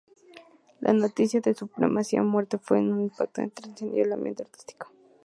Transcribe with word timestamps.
La 0.79 0.93
noticia 0.93 1.41
de 1.41 1.53
su 1.53 1.67
prematura 1.67 2.23
muerte 2.23 2.57
fue 2.57 2.79
un 2.79 3.01
impacto 3.01 3.43
que 3.43 3.49
estremeció 3.49 4.03
al 4.03 4.13
ambiente 4.13 4.41
artístico. 4.41 4.91